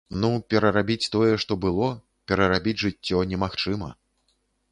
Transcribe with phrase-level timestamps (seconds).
[0.21, 1.91] Ну, перарабіць тое, што было,
[2.31, 3.89] перарабіць жыццё немагчыма.